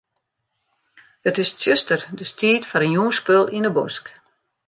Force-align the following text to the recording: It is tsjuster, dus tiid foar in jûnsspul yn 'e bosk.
It 1.29 1.35
is 1.43 1.51
tsjuster, 1.57 2.01
dus 2.17 2.31
tiid 2.39 2.63
foar 2.69 2.85
in 2.87 2.95
jûnsspul 2.97 3.45
yn 3.57 3.67
'e 3.67 3.71
bosk. 3.77 4.05